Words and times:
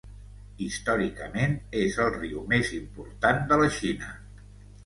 Històricament, 0.67 1.53
és 1.83 1.99
el 2.05 2.11
riu 2.17 2.41
més 2.55 2.73
important 2.81 3.47
de 3.53 3.63
la 3.65 3.69
Xina. 3.77 4.11